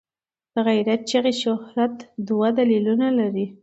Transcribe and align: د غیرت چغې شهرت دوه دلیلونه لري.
د 0.53 0.55
غیرت 0.67 1.01
چغې 1.09 1.33
شهرت 1.41 1.95
دوه 2.27 2.47
دلیلونه 2.57 3.07
لري. 3.19 3.45